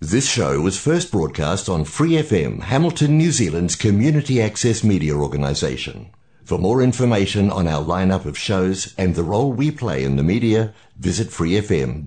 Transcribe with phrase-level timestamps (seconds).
[0.00, 6.10] This show was first broadcast on Free FM, Hamilton, New Zealand's community access media organisation.
[6.44, 10.24] For more information on our lineup of shows and the role we play in the
[10.24, 12.04] media, visit freefm.org.nz.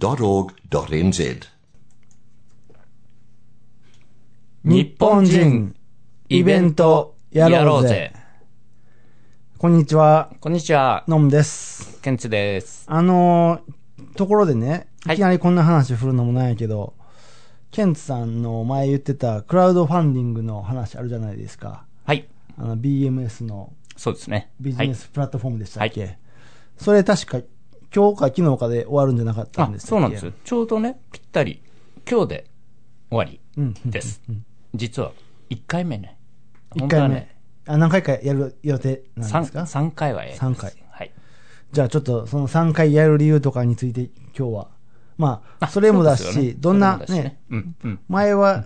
[4.66, 5.76] 日本人
[6.28, 8.12] イベントやろうぜ。
[9.58, 11.06] こんにちは、こんにちは。
[11.08, 12.02] ノムです。
[12.02, 12.86] ケンツです。
[12.88, 16.94] あのー、ところでね、はいいきなりこんな話振るのもないけど、
[17.71, 21.85] ケンツさんの前言ってたクラウドファンディングの話あるじゃないですか。
[22.05, 22.29] はい。
[22.59, 24.51] あの BMS のそうですね。
[24.61, 26.09] ビジネスプラットフォームでしたっけ、は
[26.77, 27.39] それ確か
[27.95, 30.33] 今日か昨日かで終わるんじゃなかったんあで、すそうなんですよ。
[30.45, 31.63] ちょうどね、ぴったり、
[32.09, 32.51] 今日で
[33.09, 34.21] 終わりうんうんです。
[34.75, 35.13] 実は、
[35.51, 36.17] 1回目ね。
[36.77, 37.29] 1回目、
[37.67, 40.41] あ、何回かやる予定なんですか？3, 3回はやります。
[40.41, 41.13] 三回はい。
[41.73, 44.80] じゃあちょっとその3回やる理由とかについて今日は。
[45.21, 48.01] まあ、あそれもだし、ねどんなそれもだしね、うん、うん。
[48.09, 48.65] 前は、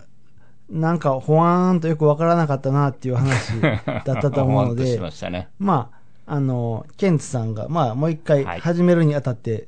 [0.70, 5.48] なんか、ほわーんとよくわからなかったなっていう話 だったと思うのでま、ね。
[5.58, 5.90] ま
[6.26, 9.66] あ、あの、ケンツさんが、まあ、もう一回はい始めるにあたって、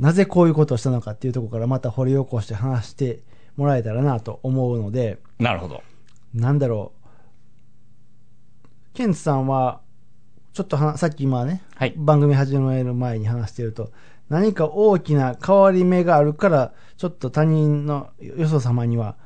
[0.00, 3.20] なぜこういうことをしたのかっていうところからまた掘り起こして話して
[3.56, 5.82] もらえたらなと思うので、なるほど。
[6.32, 6.98] なんだろう。
[8.94, 9.80] ケンツさんは、
[10.54, 13.92] ちょっとはさっき今ね、はい番組始める前に話してると、
[14.28, 19.16] 何か大きな変わり目があるから、ちょっと他人のよそ様には、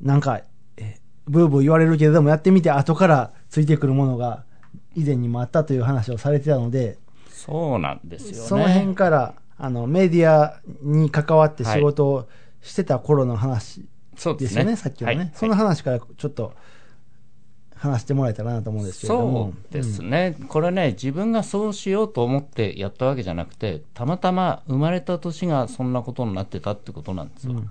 [0.00, 0.40] なんか、
[0.76, 4.44] えブーブー言われるけれども、やってみて後からついてくるものが
[4.94, 8.36] 以前にもあったという話をされてたので、そうなんですよね。
[8.36, 12.28] その辺から、あの、メディアに関わって仕事を
[12.60, 13.84] してた頃の話
[14.16, 14.64] そうですね。
[14.64, 15.16] ですよね、さっきのね。
[15.16, 16.54] はいその話からちょっと
[17.82, 19.52] 話してもらえたらなと思うんですけれども。
[19.70, 27.62] そうですね、これね、自分がそうしようと思ってやったわけじゃなくて、たまたま生まれた年がそんなことになってたってことなんですよ。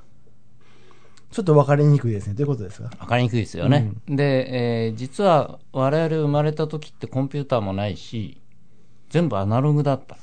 [1.31, 2.33] ちょっと分かりにくいですね。
[2.33, 2.89] どういうことですか？
[2.99, 3.93] わかりにくいですよね。
[4.09, 8.41] で、えー実は我々生まれた時ってコンピューターもないし、
[9.09, 10.17] 全部アナログだった。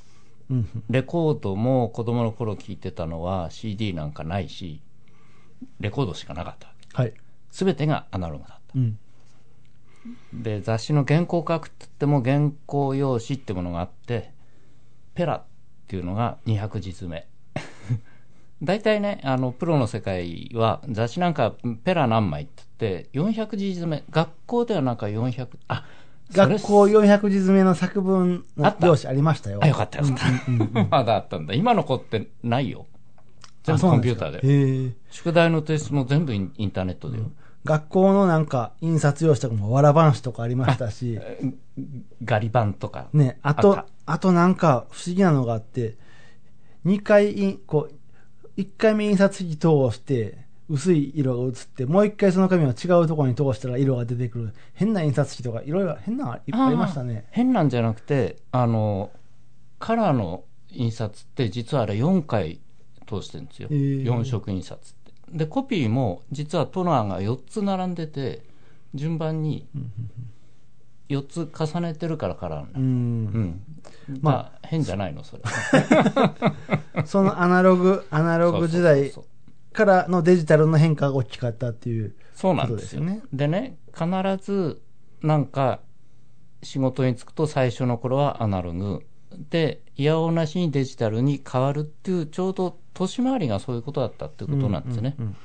[0.50, 0.69] うん。
[0.91, 4.82] レコードも子供の頃聞いてたのは CD なんかないし、
[5.81, 6.75] レコードしかなかった。
[6.93, 7.15] はい。
[7.50, 8.99] すべてがアナログだっうん。
[10.32, 10.42] た。
[10.42, 14.32] で、雑誌の原稿書くって言っても原稿用紙ってものがあって、
[15.14, 15.42] ペラっ
[15.88, 17.26] ていうのが200字詰め。
[18.62, 21.54] 大体ね、あの、プロの世界は雑誌なんか
[21.84, 24.04] ペラ何枚って言って、400字詰め。
[24.10, 25.84] 学校ではなんか400、あ、
[26.32, 29.60] 学校400字詰めの作文のあった用紙ありましたよ。
[29.62, 30.84] あ、よかったよかった。
[30.90, 31.54] まだあったんだ。
[31.54, 32.86] 今の子ってないよ。
[33.62, 34.38] 全部コンピューターで。
[34.38, 34.92] へえ。
[35.10, 37.30] 宿題の提出も全部インターネットでよ。
[37.64, 41.19] 学校のなんか印刷用紙とかもわらばんしとかありましたし、
[42.24, 43.08] ガリ版とか。
[43.12, 45.96] ね、あとた、あとなんか不思議なのがあって、
[46.86, 54.54] 2回印、こう、1回目印刷機通して、薄い色が映って、もう1回その紙を違うところに通したら色が出てくる。
[54.75, 57.26] 変な印刷機とか、いろいろ変なのいっぱいありましたね。
[57.30, 59.10] 変なんじゃなくて、あの、
[59.78, 62.60] カラーの印刷って実はあれ4回
[63.08, 63.69] 通してるんですよ。
[63.70, 64.97] へー4色印刷って。
[65.33, 68.43] で、コピーも実はトナーが4つ並んでて、
[68.94, 69.66] 順番に
[71.09, 72.83] 4つ重ねてるからカラーになう。
[72.83, 73.62] んん。
[74.21, 75.43] まあ、変じゃないの、それ。
[77.05, 79.12] そのアナログ、アナログ時代
[79.72, 82.15] からのデジタルの変化が大きかったっていう。
[82.34, 83.00] そうなんですよ。
[83.00, 84.06] ことですよねでね、必
[84.44, 84.81] ず、
[85.22, 85.81] なんか、
[86.62, 89.06] 仕事に就くと最初の頃はアナログ。
[89.50, 95.14] で、いやおうなしにデジタルに変わるっていう、ちょうど年回りがそういうことだったっていうことなんですね。
[95.19, 95.36] うんうん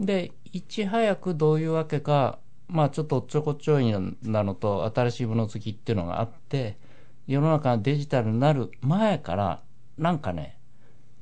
[0.00, 2.38] で、いち早くどういうわけか、
[2.68, 6.78] まあちょっとおっちょこちょいなのと、新しいもの好きっていうのがあって、
[7.26, 9.62] 世の中がデジタルになる前から、
[9.98, 10.58] なんかね、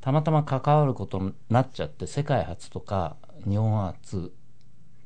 [0.00, 3.16] たまたま関わることになっちゃって、世界初とか
[3.48, 4.32] 日本初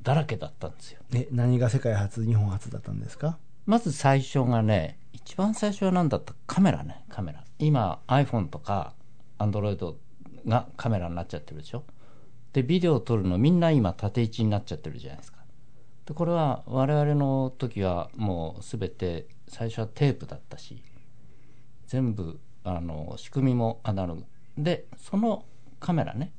[0.03, 1.01] だらけだったんですよ。
[1.15, 3.39] え、何が世界初、日本初だったんですか？
[3.65, 6.35] まず最初がね、一番最初は何だった？
[6.47, 7.43] カメラね、カメラ。
[7.59, 8.93] 今 iPhone とか
[9.39, 9.95] Android
[10.47, 11.85] がカメラになっちゃってるでしょ？
[12.53, 15.39] で、ビデオを撮るのみんな今縦位置になっちゃってるじゃないですか。
[16.07, 20.83] で、これは我々の時はもう全て最初はテープだったし、
[21.87, 24.25] 全部あの仕組みもアナログ。
[24.59, 25.45] で、その
[25.81, 26.33] カメラね、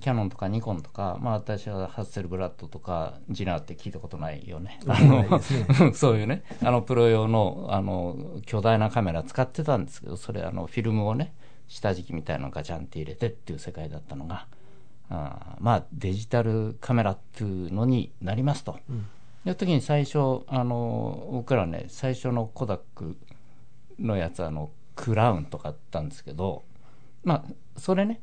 [0.00, 4.78] キャノンとかニコンとか、まあ私はハッセルブラッドとかジナーって聞いたことないよね。
[4.86, 5.40] あの
[5.94, 11.34] そういうね、あのプロ用のあの巨大なカメラ使ってたんですけど、それあのフィルムをね、
[11.70, 14.46] 下敷きみたいなのガチャンって入れてっていう世界だったのが、
[15.08, 18.78] あーまあデジタルカメラっていうのになりますと。
[19.46, 23.16] いう時に最初、あの僕らね、最初のコダック
[23.98, 26.64] のやつあのクラウンとかあったんですけど、
[27.22, 28.20] まあそれね、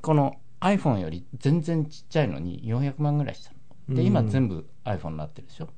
[0.00, 3.50] この iPhone より全然ちっちゃいのに400万ぐらいした
[3.88, 3.96] の。
[3.96, 4.06] でうん。
[4.06, 5.68] 今全部 iPhone になってるでしょ。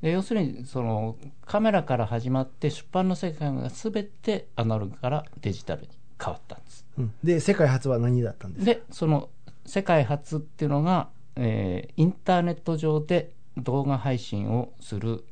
[0.00, 5.88] で要するにそのカメラから始まって出版の世界が全てアナログからデジタルに
[6.22, 6.86] 変わったんです。
[6.98, 7.12] うん。
[7.24, 8.72] で、世界初は何だったんですか？
[8.72, 9.28] でその
[9.66, 15.24] 世界初っていうのが、えーインターネット上で動画配信をする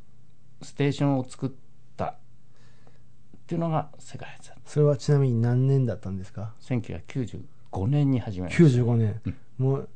[0.62, 1.50] ステーションを作っ
[1.96, 2.14] たっ
[3.46, 8.62] ていうのが世界初だそれはちなみに何年だったんですか？1995年に始めました。
[8.64, 9.20] 95年、
[9.58, 9.88] もう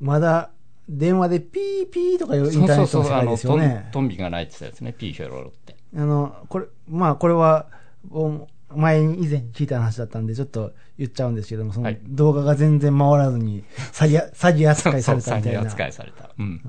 [0.00, 0.50] まだ
[0.88, 4.92] 電話でピーピーとかインターネットの世界ですよあのトンねトンビが鳴いてたやつね。
[4.92, 5.76] ピーヒョロロって。
[5.96, 7.66] あのこれまあこれは
[8.10, 8.46] お
[8.76, 12.00] 前に以前聞いた話だったんでちょっと言っちゃうんですけどもそのはい。
[12.04, 16.60] 動画が全然回らずに詐欺詐欺扱いされたみたいそうな扱いされた、うん。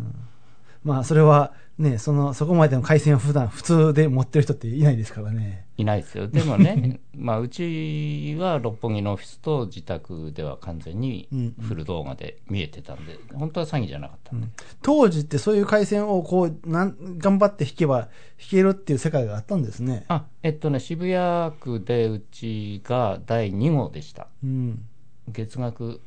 [0.84, 5.66] まあそれはねそのそこまでの回線を普段普通で持ってる人っていないですからね。
[5.78, 6.28] いないですよ。
[6.28, 11.28] でもね まあうちは六本木のオフィスと自宅では完全に
[11.60, 14.48] フル動画で見えてたんで、本当は詐欺じゃなかったんで、
[14.82, 18.08] 当時ってそういう回線をこうなん頑張って引けば
[18.40, 20.06] 引けるっていう世界があったんですね。
[20.08, 24.28] あえっとね渋谷区でうちが第2号でした。
[24.44, 24.86] うん。
[25.28, 26.00] 月額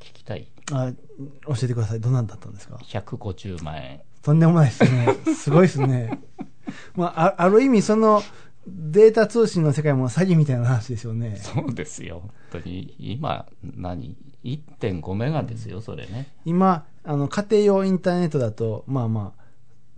[0.00, 0.48] 聞きたい。
[0.72, 0.92] あ
[1.46, 2.00] 教えてください。
[2.00, 5.16] どんなんだったんですか？150万円とんでもないですね。
[5.36, 6.18] すごいですね。
[6.96, 8.22] まあ、あある意味、その、
[8.66, 11.36] データ通信の世界も詐欺みたいな話ですよね。
[11.36, 12.30] そうですよ本
[12.62, 19.44] 当に今何？1.5メガですよそれね今、あの、家庭用インターネットだと、まあまあ、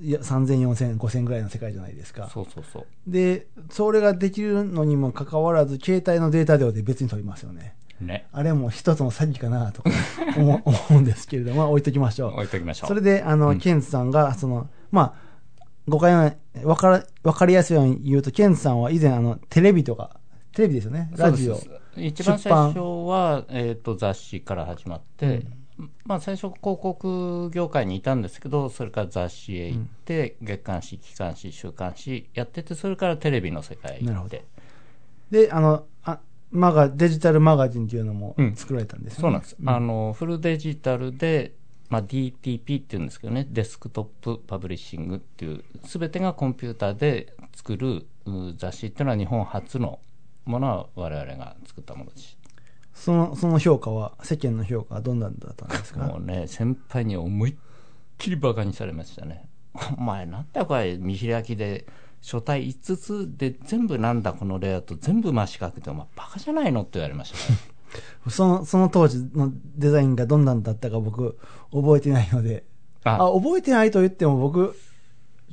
[0.00, 2.28] いや3000、4000、5000ぐらいの世界じゃないですか。
[2.28, 7.76] そうそうそうで、それができるのにもかかわらず、携帯のデータ量で別に取りますよね。
[8.00, 8.26] ね。
[8.32, 9.90] あれも一つの詐欺かなとか
[10.36, 12.34] 思う思うんですけれども、まあ置いときましょう。
[12.34, 12.88] 置いときましょう。
[12.88, 13.58] それで、あの、うん。
[13.58, 15.26] ケンツさんが、その、まあ、
[15.88, 16.32] 誤解の
[16.64, 20.18] わから、わかりやすいように言うと、ケンツさんは以前、あの、テレビとか、
[20.52, 21.58] テレビですよね、ラジオ。
[21.96, 25.46] 一番最初は、えー、と雑誌から始まって、
[26.04, 34.36] まあ、最初広告業界にいたんですけどそれから雑誌へ行って、月刊誌機関誌週刊誌やっててそれからテレビの世界へなるほど。
[34.36, 34.56] 行って
[35.30, 35.95] で、あの、あ
[36.50, 38.56] マガ、デジタルマガジンっていうのもうん。
[38.56, 39.20] 作られたんですよね。
[39.22, 41.54] そうなんです、あのフルデジタルで、
[41.88, 44.04] まあ、DTP っていうんですけどねデスクトッ
[44.36, 50.00] プパブリッシングっていう全てがコンピューターで作るう雑誌っていうのは日本初の
[50.44, 52.38] ものは我々が作ったものです。
[52.94, 56.06] その、その評価は、世間の評価はどんなんだったんですか？
[56.06, 57.54] もうね、先輩に思いっ
[58.16, 59.48] きりバカにされましたね。
[59.98, 61.86] お前なんだこれ、見開きで、
[62.26, 67.58] 書体5つで全部なんだこのレイアウト、全部真四角で、お前バカじゃないのって言われましたね。
[68.28, 71.38] その、その当時のデザインがどんなんだったか僕、
[71.72, 72.64] 覚えてないので。
[73.04, 74.76] ああ覚えてないと言っても僕、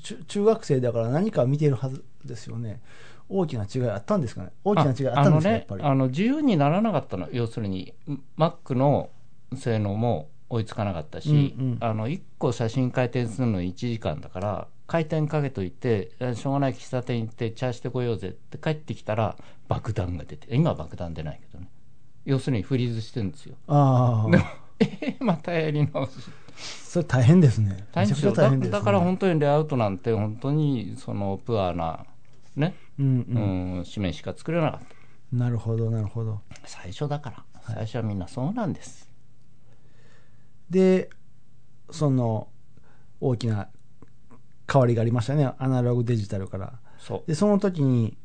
[0.02, 2.82] 中中学生だから何か見てるはずですよね。
[3.30, 5.84] 大きな違いあったんですかね大きな違いあったんですか、やっぱり。
[5.84, 7.30] あの自由にならなかったの。
[7.32, 7.94] 要するに、
[8.36, 9.12] Mac の
[9.56, 19.36] 性能も追いつかなかったし、うんうんあの1個写真回転するのに1時間だから、回転かけといて、えしょうがない喫茶店行って、チャーしてこようぜって帰ってきたら、
[19.68, 21.68] 爆弾が出て、今は爆弾出ないけどね。
[22.26, 23.56] 要するにフリーズしてるんですよ。
[23.66, 24.38] ああ、
[24.80, 26.12] えーまたやり直し。
[26.56, 27.88] それ大変ですね。
[27.92, 28.58] 大変ですよね。
[28.70, 32.06] だだから本当にレイアウトなんて、本当にそのプアな、
[32.56, 35.36] ね、うんううんん、紙面しか作れなかった。
[35.36, 36.40] なるほど、なるほど。
[36.66, 39.10] 最初だから、最初はみんなそうなんです。
[40.70, 41.10] で、
[41.90, 42.50] その、
[43.20, 43.70] 大きな
[44.72, 45.52] 変わりがありましたね。
[45.58, 46.74] アナログデジタルから。
[47.00, 47.24] そう。
[47.28, 48.18] で、その時に、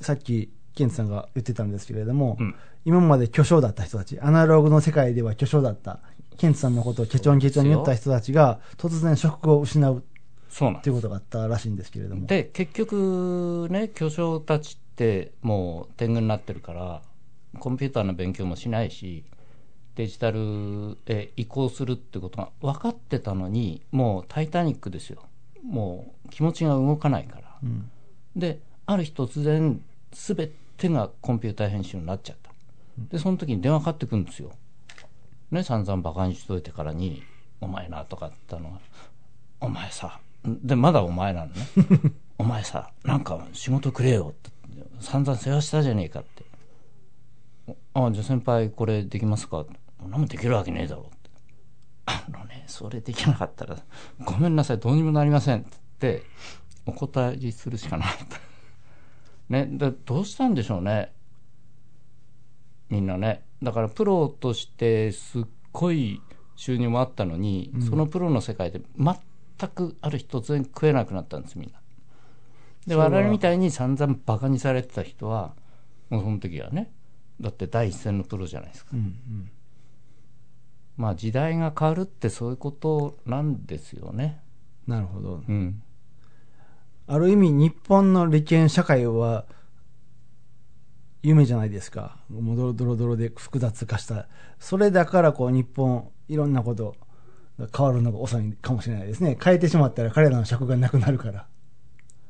[0.00, 6.00] さっき、ケンツさんが言ってたんですけれども、うん今まで巨匠だった人たち、アナログの世界では巨匠だった、
[6.38, 10.02] ケンツさんのことをケチョンケチョンに言った人たちが、突然職を失う
[10.48, 12.22] そうなんでっていうことがあったらしいんですけれども。
[12.22, 12.26] す。
[12.28, 17.02] で、結局ね、巨匠たちってもう天狗になってるから、
[17.58, 19.24] コンピューターの勉強もしないし、
[19.96, 25.22] デジタルへ移行するってことが分かってたのに、もうタイタニックですよ。
[25.64, 27.58] もう気持ちが動かないから。
[27.62, 27.90] うん
[28.36, 29.82] で、ある日突然、
[30.12, 32.50] すべてがコンピューター編集になっちゃった。
[33.10, 34.52] で、その時に電話かかってくるんですよ。
[35.50, 37.22] ね、散々バカにしといてからに、
[37.60, 38.80] お前なとかって言ったのが、
[39.60, 41.54] お前さ、で、まだお前なのね。
[42.38, 44.50] お前さ、なんか仕事くれよって、
[45.00, 46.44] 散々世話したじゃねえかって。
[47.94, 49.64] あ、じゃあ先輩これできますか
[50.00, 51.30] そんなもんできるわけねえだろって。
[52.06, 53.76] あのね、それできなかったら、
[54.24, 55.68] ごめんなさい、どうにもなりませんって
[56.00, 56.26] 言って、
[56.86, 58.40] お答えするしかなかった。
[59.48, 61.12] ね、でどうしたんでしょうね。
[62.88, 63.42] みんなね。
[63.62, 66.20] だからプロとしてすっごい
[66.56, 71.80] 収入もあったのに、そのプロの世界で全くある日突然食えなくなったんです、みんな。
[72.86, 75.54] で、我々みたいに散々バカにされてた人は、
[76.08, 76.92] もうその時はね、
[77.40, 78.90] だって第一線のプロじゃないですか。
[78.94, 79.50] うんうん
[80.96, 84.42] まあ時代が変わるってそういうことなんですよね。
[84.86, 85.42] なるほど。
[85.48, 85.82] うん。
[87.06, 89.46] ある意味、日本の利権社会は、
[91.22, 92.18] 夢じゃないですか。
[92.28, 94.28] もうドロドロドロで複雑化した。
[94.58, 96.96] それだから、こう、日本、いろんなこと
[97.58, 99.38] が変わるのが遅いかもしれないですね。
[99.42, 101.46] 変えてしまったら彼らの職がなくなるから。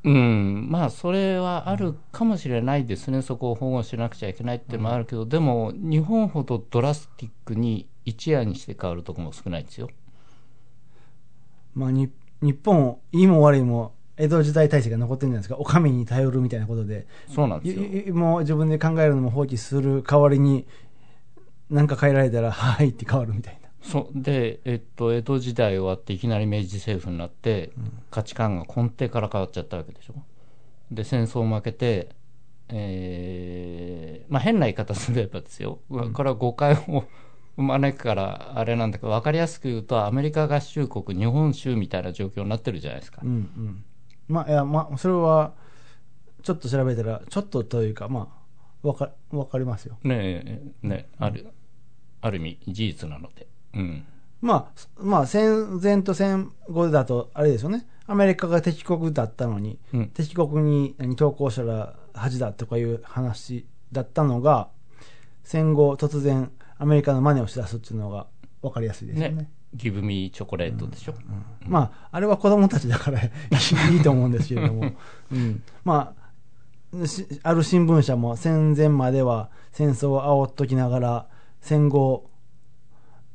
[0.03, 9.89] うん、まあそれはあるかもしれないですね、そこを保護しなくちゃいけないっていうのもあるけど、でも日本ほどドラスティックに一夜にして変わるところも少ないですよ。
[11.75, 12.09] まあ、に
[12.41, 15.57] 日本、いいも悪いも、江戸時代体制が残ってるんじゃないですか。
[15.59, 17.07] お上に頼るみたいなことで。
[17.33, 18.13] そうなんですよ。
[18.13, 20.65] もう自分で考えるのも放棄する代わりに、
[21.69, 23.60] なんか変えられたら、はいって変わるみたいな。
[23.81, 27.71] そうで、えっと、江戸時代終わっていきなり明治政府になって、
[28.11, 30.15] 価値観が根底から変わっちゃったわけでしょ。
[30.91, 32.09] で、戦争負けて、
[32.69, 37.03] えーまあ変な言い方すればですよ、これは誤解を
[37.57, 43.29] 招くからあれなんだけど、分かりやすく言うと、アメリカ合衆国、日本州みたいな状況になってるじゃないですかうん。
[43.29, 43.83] うん。
[44.27, 45.53] まあ、いや、まあ、それは、
[46.43, 48.29] ちょっと調べたら、ちょっとというか、ま
[48.83, 49.97] あ、わか、わかりますよ。
[50.03, 50.43] ね
[50.83, 51.47] え、ねある、
[52.21, 53.47] ある意味事実なので。
[53.73, 54.05] うん。
[54.41, 57.85] まあ、まあ、戦前と戦後だと、あれですよね。
[58.07, 64.69] アメリカが敵国だったのに、うん敵国に何投降したら恥だとかいう話だったのが、
[65.43, 68.27] 戦後突然アメリカの真似をしだすっていうのが
[68.61, 69.35] 分かりやすいですよね。
[69.35, 69.49] ね。
[69.73, 71.13] ギブミーチョコレートでしょ。
[71.65, 73.29] まあ、あれは子供たちだから い
[73.97, 74.91] いと思うんですけれども、
[75.31, 76.13] うん、ま
[76.93, 81.27] あ、しある新聞社も戦前までは戦争を煽っときながら、
[81.61, 82.29] 戦後、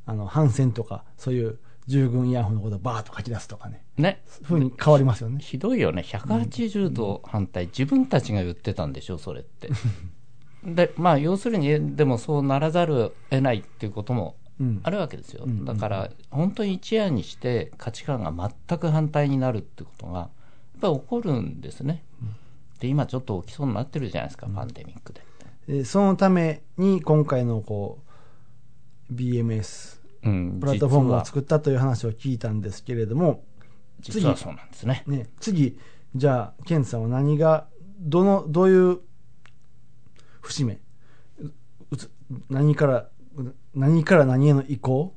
[0.07, 4.23] あの、反戦とか、そういう従軍慰安婦のことをバーッと書き出すとかね、ね。
[4.43, 5.39] ふうに変わりますよね。
[5.41, 6.03] ひどいよね。
[6.03, 7.67] 180度反対。
[7.67, 9.71] 自分たちが言ってたんでしょ、それって。
[10.65, 15.45] で、まあ、要するに、でもそうならざるを得ないっていうこともうんあるわけですよ。
[15.45, 20.31] うんだから、本当に一夜にして価値観が全く反対になるってことが、やっ
[20.81, 22.03] ぱり起こるんですね。
[22.81, 25.23] で、今ちょっと起きそうになってるじゃないですか、パンデミックで。
[25.69, 27.99] でそのために今回のこ
[29.11, 29.96] う、BMS、
[30.27, 33.45] うん、プラットフォームを作ったという話を聞いたんですけれども、
[34.01, 35.05] 実はそうなんですね。
[35.07, 35.79] ね、次、
[36.15, 37.69] じゃあ、ケンさんは何が、
[38.01, 38.99] どの、どういう
[40.43, 40.81] 節目、
[42.51, 45.15] 何から、う何から何への移行？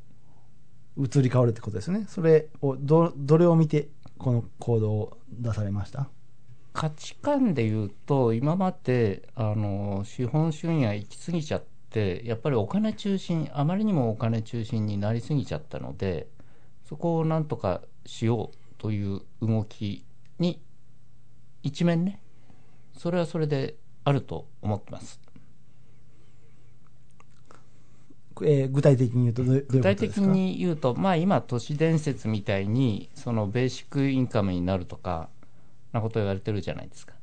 [0.97, 2.05] 移り変わるってことですね。
[2.07, 6.09] それを、ど、どれを見て、この行動を出されました？
[6.73, 16.27] 価値観で言うと今まであの資本主義が行き過ぎちゃってやっぱりお金中心あまりにもお金中心になりすぎちゃったので
[16.87, 20.05] そこをなんとかしようという動き
[20.37, 20.61] に
[21.63, 22.21] 一面ね
[22.97, 25.19] それはそれであると思ってます。
[28.41, 35.27] えー具体的に言うと具体的に言うと、まあ、今都市伝説みたいにそのベーシックインカムになるとか
[35.91, 37.15] なこと言われてるじゃないですか。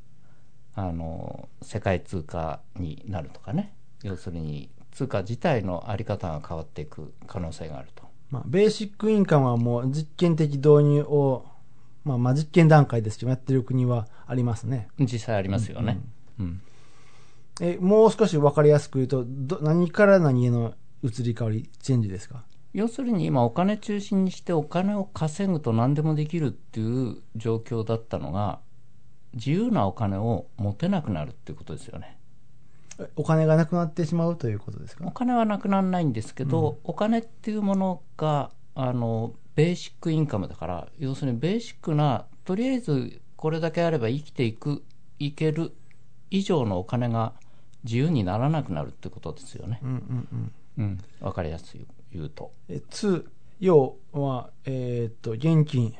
[0.74, 3.74] あの世界通貨になるとかね
[4.06, 8.04] 要するに通貨自体の在り方が変わっていく可能性があると。
[8.30, 11.46] まあ、ベーシックインカムはもう実験的導入を、
[12.04, 14.88] まあ、まあ実験段階ですけど、やってる国はありますね。
[14.98, 16.00] 実際ありますよね、
[16.40, 16.60] うん。
[17.60, 22.44] え、もう少し分かりやすく言うと、ど何から何への移り変わり、チェンジですか？
[22.72, 28.60] 要するに今お金中心にしてお金を稼ぐと何でもできるっていう状況だったのが
[29.32, 32.18] 自由なお金を持てなくなるっていうことですよね。
[32.18, 32.25] え
[33.16, 35.04] お金がなくなってしまうということですか？
[35.06, 44.82] お金はなくならないんですけど、お金っていうものがあのベーシックインカムだから要するにベーシックなとりあえずこれだけあれば生きていく
[45.18, 45.72] いける
[46.30, 47.32] 以上のお金が
[47.84, 49.80] 自由にならなくなるってことですよね。
[49.82, 50.52] うんうんうん。
[50.78, 50.98] うん。
[51.20, 52.52] わかりやすい言うと。
[52.68, 53.24] え、2、
[53.60, 55.94] 要は、えーっと、現金。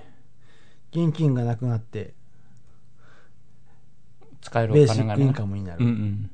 [0.91, 2.15] 現金がなくなって、
[4.41, 5.25] 使えるベお金がね。
[5.25, 5.85] ーシックインカムになる。
[5.85, 6.31] うんうん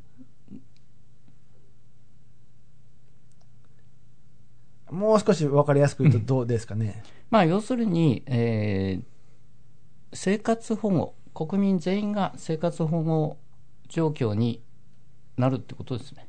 [4.93, 7.03] もう少し分かりやすく言うとどうですかね？
[7.31, 9.05] まあ要するに、えー
[10.15, 13.39] 生活保護国民全員が生活保護
[13.89, 14.63] 状況に
[15.39, 16.29] なるってことですね。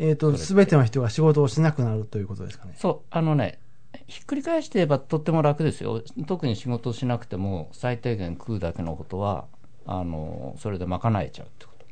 [0.00, 0.74] えーっと、すべて。
[0.76, 2.74] の人が仕事をしなくなるということですかね？
[2.76, 3.06] そう。
[3.10, 3.60] あのね
[4.08, 6.02] ひっくり返して言えばとっても楽ですよ。
[6.26, 9.44] 特に仕事をしなくても最低限食うだけのことは
[9.86, 11.86] あのそれで賄えちゃうってこと。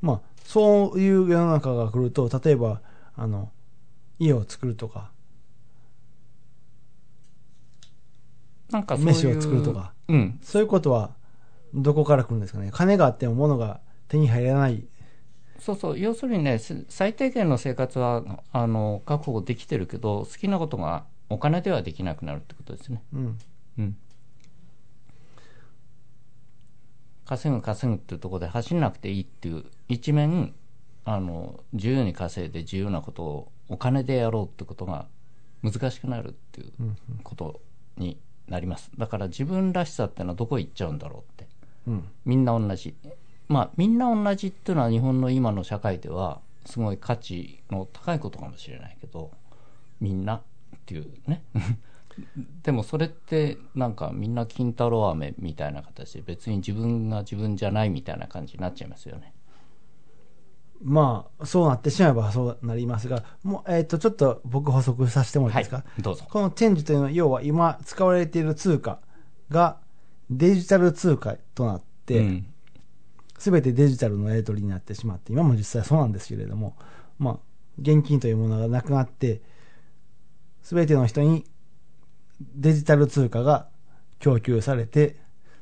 [0.00, 2.80] まあ、そういう世の中が来ると、例えば、
[3.16, 3.50] あの、
[4.18, 5.10] 家を作るとか、
[8.70, 10.38] なんかそういう飯を作るとか、うん。
[10.42, 11.14] そういうことは、
[11.74, 12.70] どこから来るんですかね。
[12.72, 14.84] 金があっても物が手に入らない。
[15.58, 15.98] そうそう。
[15.98, 23.02] 要するにねす最低限の生活はあの確保できてるけど好きなことがお金ではできなくなるってことですね。
[23.12, 23.38] うん。
[23.78, 23.96] うん。
[27.26, 30.54] 稼ぐ稼ぐっていうところで走んなくていいっていう一面
[31.10, 35.06] あの自由に稼いで自由なことをお金でやろうってことが
[35.62, 36.96] 難しくなるっていううん。
[37.22, 37.62] こと
[37.96, 38.90] になります。
[38.98, 41.48] だから自分らしさってのはどこ行っちゃうんだろうって。
[41.86, 42.04] うん。
[42.26, 42.94] みんな同じ。
[43.48, 49.30] まあみんな同じっていうのは日本の今の社会ではすごい価値の高いことかもしれないけど
[50.02, 50.42] みんなっ
[50.84, 51.42] ていうね。
[52.64, 59.32] でもそれってなんかみんな金太郎飴みたいな形で別に自分が自分じゃないみたいな感じになっちゃいますよね
[60.82, 66.24] まあ、そうなってしまえばそうなりますが、もう、えっ、と、ちょっと僕補足させてもらっていいですか、どうぞ。
[66.30, 69.00] このチェンジというのは、要は今使われている通貨
[69.50, 69.78] が
[70.30, 72.46] デジタル通貨となって、うん。
[73.38, 76.76] すべてデジタルのやり取りになってしまって、今も実際そうなんですけれども、
[77.18, 77.38] まあ、
[77.80, 79.40] 現金というものがなくなって、
[80.62, 81.44] すべての人に
[82.40, 83.68] デジタル通貨が
[84.18, 85.16] 供給されて、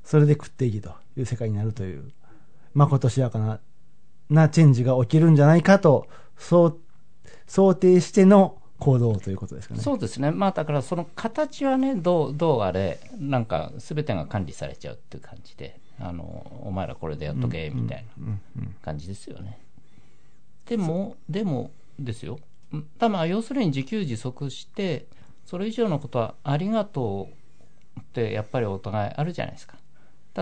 [0.04, 2.10] それで食っていきという世界になるという、
[2.74, 3.60] まことしやかな、
[4.30, 6.80] なチェンジが起きるんじゃないかと、そう、
[7.46, 9.80] 想定しての行動ということですかね。
[9.80, 18.34] そうですねまあだからその形はねどうどうあれなんか全てが管理されちゃうっていう感じであのお前らこれでやっとけみたいな
[18.82, 19.58] 感じですよね。
[20.66, 22.38] でも、でもですよ。
[22.72, 25.06] うんだまあ要するに自給自足して、
[25.46, 27.28] それ以上のことはありがと
[27.96, 29.74] うってやっぱりお互いあるじゃないですか。
[29.74, 29.82] だか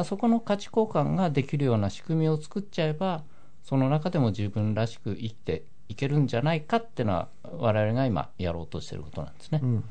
[0.01, 3.23] らそこの価値交換ができるような仕組みを作っちゃえば、
[3.65, 7.29] その中でも自分らしく生きていけるんじゃないかっていうのは
[7.59, 9.61] 我々が今やろうとしてることなんですね。
[9.63, 9.85] うん。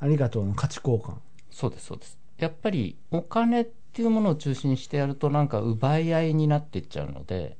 [0.00, 1.14] ありがとうの価値交換。
[1.50, 7.56] そうですそうですやっぱりお金っていうものを中心にしてやるとなんか奪い合いになっていっちゃうので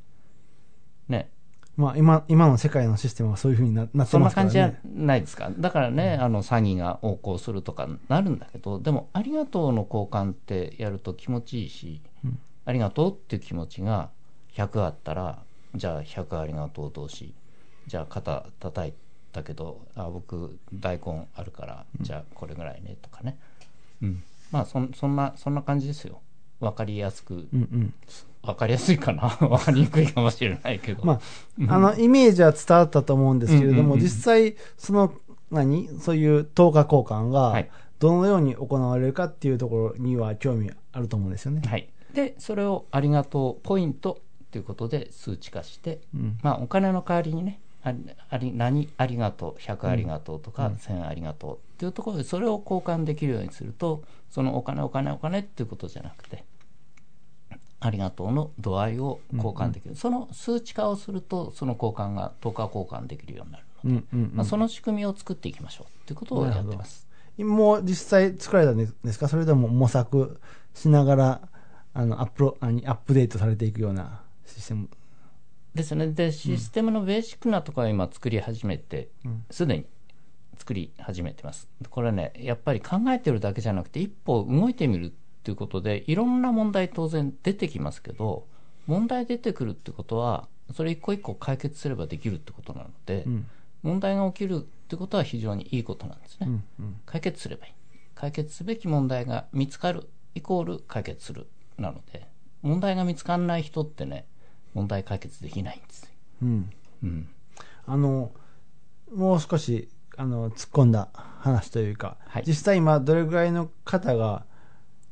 [1.08, 1.30] ね
[1.76, 4.80] まあ今、今の世界のシステムはそういうふうにななってそんますからな感じじゃね。
[4.84, 12.07] ないですかだからね、あの詐欺が横行するとかなるんだけどでも「ありがとう」の交換ってやると気持ちいいし「うん
[12.68, 14.10] ありがとう」っていう気持ちが
[14.52, 15.42] 100あったら
[15.74, 17.32] じゃあ100ありがとう同士
[17.86, 18.92] じゃあ肩叩い
[19.32, 23.38] たけどあ僕大根あるからじゃあこれぐらいねとかね、
[24.02, 26.20] うん、まあそんそんなそんな感じですよ。
[26.60, 27.34] 分かりやすく。
[27.34, 27.94] うんうん。
[28.42, 29.28] 分かりやすいかな？
[29.40, 31.20] 分かりにくいかもしれないけど、ま
[31.68, 35.14] あ、あの、イメージは伝わったと思うんですけれども、実際、その、
[35.52, 35.88] 何？
[36.00, 41.62] そういう等価交換がはい、どのように行われるかっていうところには興味あると思うんですよね。
[41.64, 46.38] はい、でそれをありがとうポイントということで数値化して、うん。
[46.42, 47.92] まあ、お金の代わりにねあ
[48.36, 50.72] り何ありがとう100ありがとうとか、うん。
[50.74, 56.44] 1000ありがとうっていうところでそれを交換できるようにするとそのお金お金お金っていうことじゃなくて
[57.80, 64.36] ありがとうの度合いを交換できる、その数値化をするとその交換が10日交換できるようになるので、うんうんうん。
[64.36, 67.06] まあ、その仕組みを作っていきましょうっていうことをやってます。
[67.38, 69.28] もう実際作られたんですか？
[69.28, 70.40] それとも模索
[70.74, 71.40] しながら、
[71.98, 74.88] あの、アップロ、何アップデートされていくようなシステム。
[75.74, 76.06] ですね。
[76.06, 79.44] でシステムのベーシックなところは今作り始めてうん。
[79.50, 79.84] すでに
[80.56, 81.68] 作り始めてます。
[81.90, 85.10] これねやっぱり考えてるだけじゃなくて一歩動いてみるっ
[85.42, 88.46] ていうことでいろんな問題当然出てきますけど
[88.86, 93.46] 問題出てくるってことはそれ一個一個解決すればできるってことなので、うん。
[93.82, 97.00] 問題が起きるってことは非常にいいことなんですね、うんうん。
[97.06, 97.72] 解決すればいい。
[98.14, 101.46] 解決すべき問題が見つかるイコール解決する
[101.78, 102.26] なので
[102.62, 104.26] 問題が見つかんない人ってね
[104.74, 106.08] 問題解決できないんですよ
[106.42, 106.70] うん。
[107.02, 107.28] うん
[107.86, 108.32] あの、
[109.14, 109.88] もう少し、
[110.18, 114.44] あの、突っ込んだ話というか、はい実際今どれぐらいの方が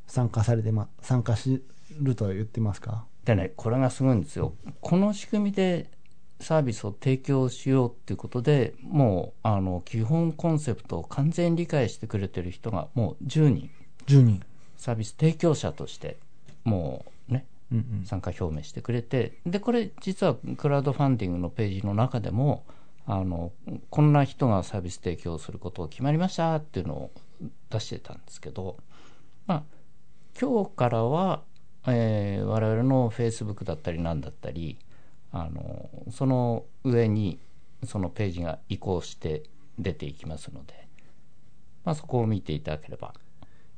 [0.05, 1.63] 参加されてま、参加し
[1.99, 3.05] ると言ってますか？
[3.25, 5.89] でねこれがすごいんですよこの仕組みで
[6.39, 13.69] サービスを提供しようっていうことでもうあの基本コンセプトを完全に理解してくれてる人がもう10人
[14.05, 14.43] ?10 人。
[14.77, 16.17] サービス提供者として
[16.67, 18.05] もうねうんうん。
[18.05, 22.65] 参加表明してくれてでこれ実はクラウドファンディングのページの中でも
[23.05, 23.53] あの
[23.89, 27.11] こんな人がサービス提供することを決まりましたっていうのを
[27.69, 28.77] 出してたんですけど
[29.45, 29.63] まあ
[30.39, 31.41] 今日からは、
[31.87, 34.77] えー我々のフェイスブックだったり何だったり
[35.31, 37.39] あのその上に
[37.85, 39.43] そのページが移行して
[39.79, 40.87] 出ていきますので、
[41.85, 43.13] まあ、そこを見ていただければ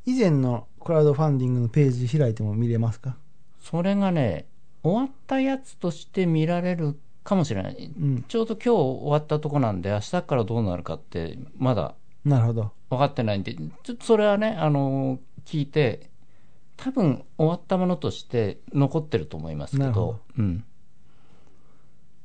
[0.10, 3.15] 以前のクラウドファンディングのページ開いても見れますか？
[3.62, 4.48] それがね、
[4.82, 7.93] 終わったやつとして見られるかもしれない。
[7.95, 11.93] うん、ちょうど今日終わったとこなんで、明日からどうなるかって、まだ。
[12.26, 12.72] なるほど。
[12.89, 16.10] 分かってないんで、ちょっとそれはね、あの聞いて、
[16.76, 19.91] 多分終わったものとして残ってると思いますけど。
[19.91, 20.63] どうん。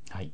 [0.09, 0.31] はい。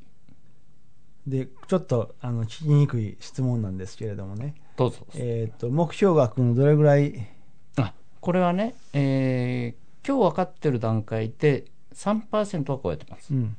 [1.28, 4.56] で、ちょっと、あの、聞きにくい質問なんですけれどもね。
[4.78, 5.06] どうぞ。
[5.16, 7.28] えっ、ー、と、目標額のどれぐらい
[8.22, 13.32] これはね、えー今日分かってる段階で3%は超えてます。
[13.36, 13.56] うん。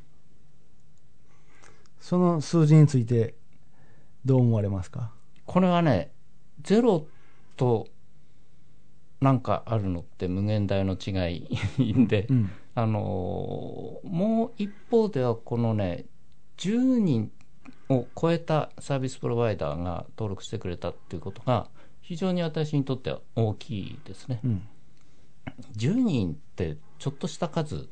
[2.01, 3.35] その数字について、
[4.25, 5.13] どう思われますか？
[5.47, 6.11] これはね、
[6.63, 7.07] ゼロ
[7.57, 7.87] と
[9.21, 11.49] なんかあるのって無限大の違い
[12.09, 12.51] で、うん。
[12.75, 16.07] あのーもう一方ではこのね
[16.57, 17.31] 10人
[17.89, 21.69] を超えたサービスプロバイダーが登録してくれたっていうことが
[22.03, 24.69] 非常に私にとっては大きいですねうん。
[25.77, 27.89] 10人ってちょっとした数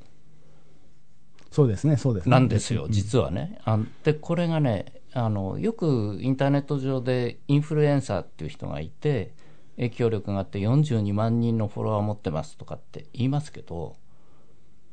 [1.51, 2.31] そうですね、そうですね。
[2.31, 3.59] なんですよ、うん実はね。
[3.65, 9.33] あで、これがねあの、よくインターネット上でインフルエンサーっていう人がいて、
[9.77, 13.97] 影響力があって42万人のフォロワーを持ってますとかって言いますけど、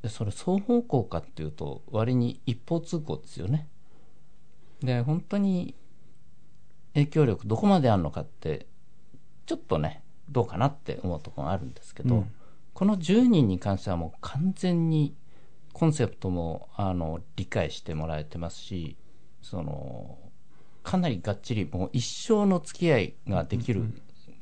[0.01, 3.67] でそれ双方向かっていうと、割に一方通行ですよね。
[4.81, 5.75] で、本当に
[6.93, 8.65] 影響力どこまであるのかって、
[9.47, 12.31] ちょっとね、どうかなって思うところがあるんですけど、うん。
[12.73, 15.15] この10人に関してはもう完全に
[15.73, 18.97] コンセプトもあの理解してもらえてますし
[19.41, 20.17] その
[20.83, 23.83] かなりがっちりもう一生の付き合いができる、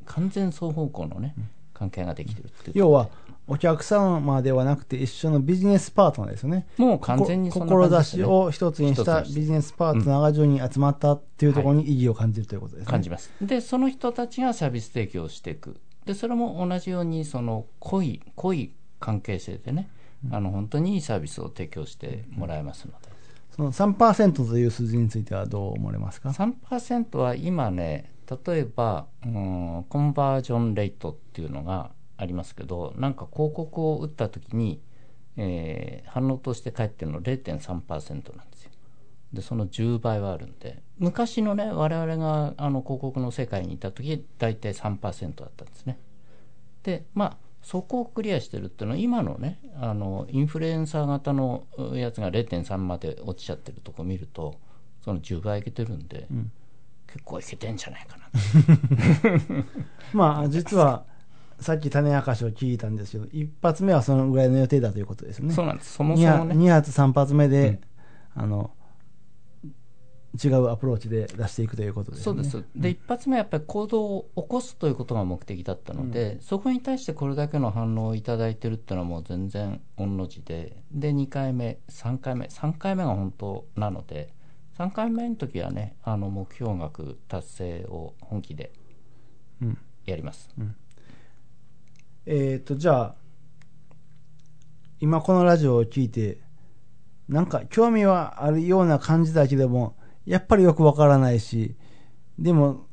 [0.05, 1.33] 完全双方向のね、
[1.73, 3.09] 関係ができてるっていう要は、
[3.47, 6.67] お客様ではなくて一緒のビジネスパートナーですよね。
[6.77, 12.91] もう完全にそんな感じです志ねを一つにしたビジネスパートナーが10人集まったっていうところに意義を感じるということですね。
[12.91, 13.31] 感じます。
[13.41, 15.79] でその人たちがサービス提供をしていく。
[16.05, 19.89] でそれも同じようにその濃い濃い関係性でね、
[20.31, 23.09] あの本当にいいサービスを提供してもらえますので、
[23.55, 28.11] その3%という数字についてはどう思われますか？3%は今ね
[28.47, 34.81] 例えば、うん、コンバージョンレートっていうのがありますけどなんか広告を打った時に、
[35.37, 38.71] えー反応として返ってるの0.3%なんですよ。
[39.33, 45.99] でその10倍はあるんで昔のね我々があの広告の世界にいた時大体3%だったんですね。
[46.83, 54.57] でまあそこをクリアしてるっていうのは今のねあのインフルエンサー型のやつが0.3まで落ちちゃってるとこ見ると
[55.03, 56.51] その10倍いけてるんで、ん。
[57.07, 58.25] 結構いけてんじゃないかな。
[60.13, 61.05] まあ、実は、
[61.59, 65.53] さっき種明かしを聞いたんですけど、一発目はそのぐらいの予定だということですよね。
[65.53, 65.93] そうなんです。
[65.93, 66.49] そもそ2もね。
[66.49, 67.79] 発、二発3発目で、
[68.33, 68.71] あの、
[70.43, 72.23] 違うアプローチで出していくということですね。
[72.23, 80.83] そうです、で一発目はやっぱり行動を起こすということが目的だったので、そこに対してこれだけの反応をいただいてるっていうのはもう全然御の字で。
[80.91, 84.33] で2回目3回目3回目が本当なので
[84.77, 88.73] 3回目の時はねあの目標額達成を本気で
[89.61, 89.77] うん。
[90.05, 90.49] やります、
[92.25, 93.15] えっ、と、じゃあ、
[94.99, 96.39] 今このラジオを聞いて、
[97.27, 101.75] なんか興味はあるような感じだけども、やっぱりよくわからないし、
[102.39, 102.87] でも、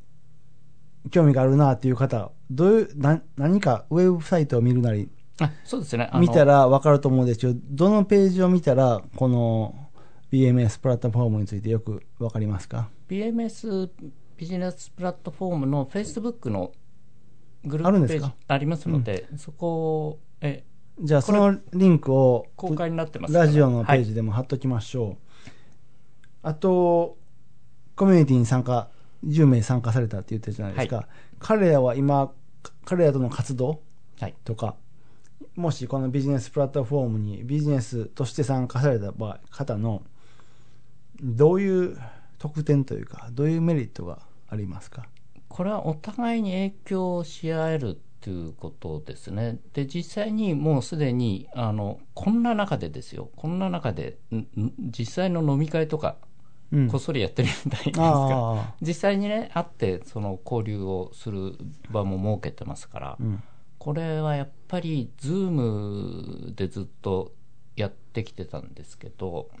[1.11, 6.09] 興味があるなっていう方、どういう、な、何かウェブサイトを見るなり、あそうですね。
[6.19, 9.89] 見たらわかると思うんですけど、どのページを見たら、この
[10.31, 13.89] BMS プラットフォームについてよくわかりますか？BMS
[14.37, 16.71] ビジネスプラットフォームの Facebook の
[17.65, 20.63] グループページありますので、そこをえ
[20.99, 25.17] じゃあそのリンクを公開になってますラジオのペーはいジでも貼っときましょう。
[26.43, 27.17] あと、
[27.95, 28.89] コミュニティに参加、
[29.25, 31.07] 10名参加されたって言ってるじゃないですか。
[31.39, 32.31] 彼らは今、
[32.85, 33.81] 彼らとの活動
[34.19, 34.35] はい。
[34.43, 34.75] とか、
[35.55, 39.13] もしこのビジネスプラットフォームにビジネスとして参加された
[39.49, 40.03] 方の、
[41.21, 41.97] どういう
[42.39, 45.07] 特典というか、どういうメリットがありますか？
[45.53, 49.59] これはお互いに影響し合えるっていうことですね。
[49.73, 54.17] で、実際にもうすでに、あの、こんな中でですよ、こんな中で、
[54.79, 56.17] 実際の飲み会とか、
[56.71, 61.55] うんこっそりやってるみたいですか、実際にね、会って、その交流をする
[61.91, 63.43] 場も設けてますから、うん。
[63.77, 67.31] これはやっぱり、 Zoomでずっと
[67.75, 69.51] やってきてたんですけど、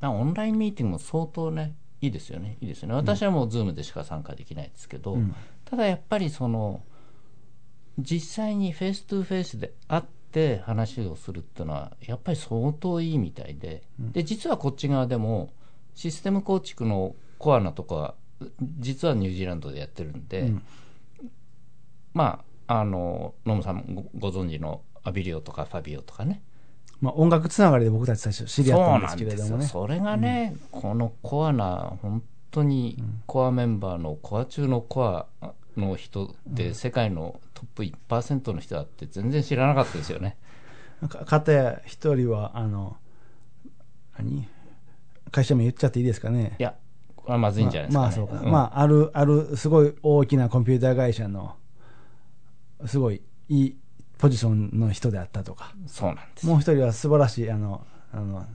[0.00, 2.94] まあオンラインミーティングも相当ね、いいですよね、いいですよね。
[2.94, 5.34] 私はもう Zoomでしか参加できないですけど、うん
[5.64, 6.82] ただやっぱりその、
[7.98, 15.50] 実際に face to face で会って話をするっていうのは、やっぱり相当いいみたいで、で、実はこっち側でも、
[15.94, 18.16] システム構築のコアなとこは、
[18.60, 20.62] 実はニュージーランドでやってるんで、うん
[22.12, 26.42] まあ、あの、ノムさんもごご存知のアビリオとかファビオとかね。
[27.02, 29.66] まあ音楽つながりで僕たち最初知り合ったんですけれどもね。
[29.66, 35.26] それがね、このコアな、本当にコアメンバーのコア中のコア
[35.76, 40.36] の人で、世界のトップ1%の人だって全然知らなかったですよね。
[41.08, 42.96] か、かたや一人は、あの、
[44.16, 44.48] 何？
[45.32, 46.62] 会社名言っちゃっていいですかねい。
[46.62, 46.76] や、
[47.16, 48.40] これはまずいんじゃないですか、ねまあそうか。
[48.42, 51.56] んまあ、ある、ある、すごい大きなコンピューター会社の、
[52.86, 53.76] すごいいい
[54.22, 55.74] ポジションの人であったとか。
[55.88, 56.46] そうなんです。
[56.46, 58.46] もう一人は素晴らしい、あの、あの、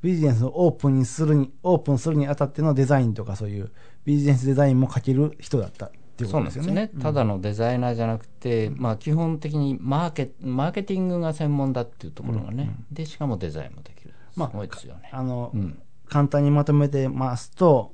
[0.00, 3.70] ビジネスをオープンにするに、オープンするにあたってのデザインとかそういう
[4.06, 6.72] ビジネスデザインも書ける人だったっていうことでよね。
[6.72, 15.10] ね、ただのデザイナーじゃなくて、まあ、基本的にマーケマーケティングが専門だっていうところがね、でしかもデザインもできる、すまあごいですよね。
[15.12, 15.78] あの、うん
[16.08, 17.92] 簡単にまとめてますと、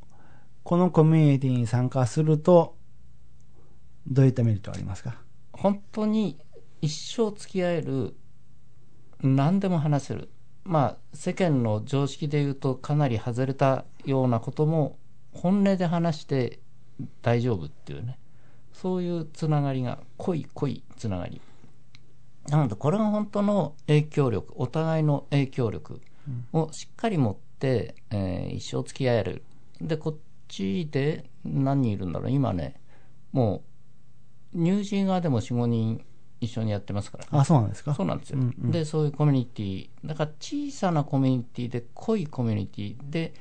[0.62, 2.76] このコミュニティに参加すると、
[4.06, 5.16] どういったメリットがありますか？
[5.52, 6.38] 本当に
[6.82, 8.16] 一生付き合える
[9.22, 10.28] 何でも話せる。
[10.64, 14.98] まあ世間の常識で言うとかなり外れたようなことも
[15.32, 16.58] 本音で話して
[17.22, 18.18] 大丈夫っていうね。
[18.72, 21.40] そういうつながりが濃い濃いつながり。
[22.48, 26.00] なのでこれが本当の影響力お互いの影響力
[26.52, 29.44] をしっかり持って、えー一生付き合える。
[29.80, 30.16] でこっ
[30.48, 32.32] ちで何人いるんだろう。
[32.32, 32.74] 今ね
[33.30, 33.62] も
[34.52, 36.04] うニュージー側でも45人
[36.44, 37.94] 一緒にやってますから、ね、あ、そうなんですか？
[37.94, 38.70] そうなんですよ、うんうん。
[38.70, 39.88] でそういうコミュニティ。
[40.04, 43.34] だから小さなコミュニティで濃いコミュニティで、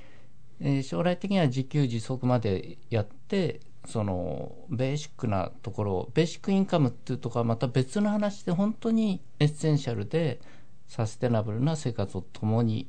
[0.59, 10.39] えー将来的には自給自足までやってそのベーシックなところをベーシックインカムっていうところはまた別の話で本当にエッセンシャルで
[10.87, 12.87] サステナブルな生活を共に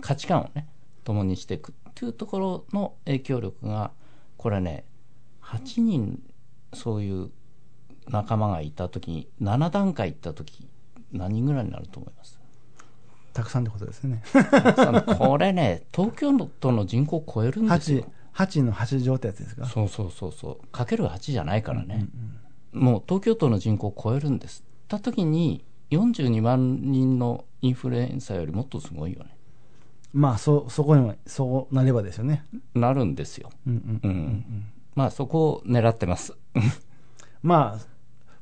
[0.00, 0.66] 価値観をね
[1.04, 3.90] 共にしていくっていうところの影響力が
[4.38, 4.84] これね
[5.42, 6.22] 8人
[6.72, 7.30] そういう
[8.10, 10.66] 仲間がいた時に7段階行った時
[11.12, 12.38] 何人ぐらいになると思います？
[13.32, 14.22] たくさんってことですね。
[15.18, 19.66] これね東京都の人口を超えるんです8よ、8の8乗ってやつですか？
[19.66, 20.66] そうそうそうそう。
[20.72, 22.06] かける8じゃないからね、
[22.72, 24.62] もう東京都の人口を超えるんです。
[24.62, 29.36] った時に42万人のインフルエンサーよりもっとすごいよね。
[30.12, 32.44] まあ、そ、そこにも、そうなればですよね。
[32.74, 33.50] なるんですよ。
[33.66, 34.10] うんうん。
[34.10, 36.34] うん、まあそこを狙ってます。
[37.42, 37.86] まあ、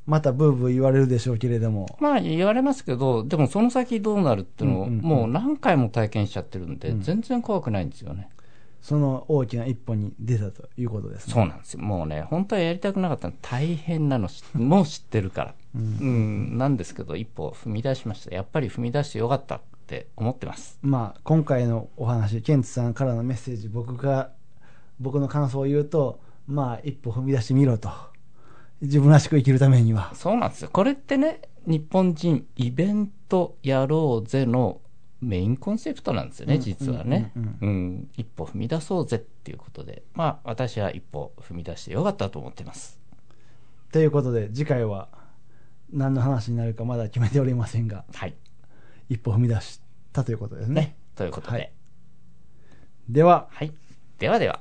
[0.06, 5.04] またブーブー言われるでしょうけれども、まあ言われますけどでもその先どうなるっていうのをうんうんうん。
[5.04, 8.28] もう何回も体験しちゃってるんで、全然怖くないんですよね。
[8.80, 11.34] その大きな一歩に出たということですね。
[11.34, 11.82] そうなんですよ。
[11.82, 13.34] もうね本当はやりたくなかったの。
[13.42, 15.54] 大変なのし もう知ってるから。
[15.74, 18.34] うん、なんですけど一歩踏み出しました。
[18.34, 20.78] やっぱり踏み出してよかったって思ってます。
[20.82, 24.30] まあ、今回のお話、ケンツさんからのメッセージ、僕が、
[25.00, 27.90] 僕の感想を言うと、まあ、一歩踏み出してみろと。
[28.80, 30.12] 自分らしく生きるためには。
[30.14, 30.70] そうなんですよ。
[30.72, 34.80] これってね日本人イベントやろうぜの
[35.20, 37.32] メインコンセプトなんですよね、実はね、
[38.16, 40.02] 一歩踏み出そうぜっていうことで。
[40.14, 43.00] まあ私は一歩踏み出してよかったと思ってます。
[43.92, 45.08] ということで、次回は
[45.90, 48.34] 何の話になるかまだ決めておりませんが、はい。
[49.08, 49.80] 一歩踏み出し
[50.12, 50.74] たということですね。
[50.74, 50.96] ね。
[51.14, 51.72] ということで、はい。
[53.08, 53.72] では、はい。
[54.18, 54.60] ではでは。